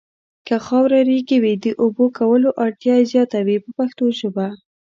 که 0.47 0.55
خاوره 0.65 0.99
ریګي 1.09 1.37
وي 1.43 1.53
د 1.65 1.67
اوبو 1.83 2.05
کولو 2.17 2.49
اړتیا 2.63 2.95
یې 2.99 3.09
زیاته 3.11 3.39
وي 3.47 3.57
په 3.63 3.69
پښتو 3.77 4.05
ژبه. 4.19 4.47